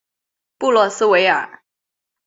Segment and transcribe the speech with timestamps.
[0.57, 1.61] 布洛斯维尔。